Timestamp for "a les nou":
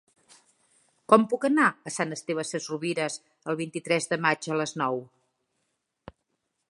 4.57-4.99